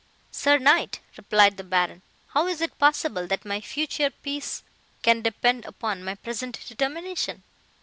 "'Sir 0.31 0.57
knight,' 0.57 0.99
replied 1.15 1.57
the 1.57 1.63
Baron, 1.63 2.01
'how 2.29 2.47
is 2.47 2.59
it 2.59 2.75
possible, 2.79 3.27
that 3.27 3.45
my 3.45 3.61
future 3.61 4.09
peace 4.09 4.63
can 5.03 5.21
depend 5.21 5.63
upon 5.65 6.03
my 6.03 6.15
present 6.15 6.59
determination? 6.67 7.43